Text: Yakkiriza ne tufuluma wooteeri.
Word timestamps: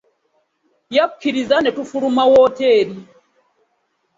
Yakkiriza 0.95 1.57
ne 1.61 1.71
tufuluma 1.75 2.23
wooteeri. 2.31 2.95